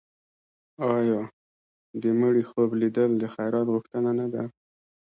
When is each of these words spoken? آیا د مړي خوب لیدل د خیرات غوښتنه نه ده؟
آیا 0.95 1.19
د 2.01 2.03
مړي 2.19 2.43
خوب 2.49 2.69
لیدل 2.81 3.11
د 3.17 3.23
خیرات 3.33 3.67
غوښتنه 3.73 4.11
نه 4.19 4.27
ده؟ 4.33 4.43